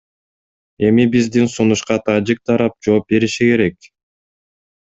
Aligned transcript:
Эми 0.87 1.05
биздин 1.15 1.51
сунушка 1.57 1.99
тажик 2.07 2.41
тарап 2.47 2.75
жооп 2.87 3.07
бериши 3.15 3.51
керек. 3.53 3.93